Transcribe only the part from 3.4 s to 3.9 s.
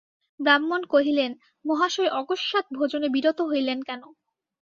হইলেন